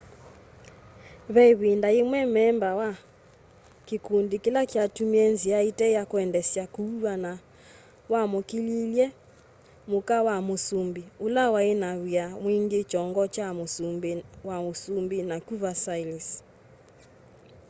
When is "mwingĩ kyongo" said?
12.41-13.23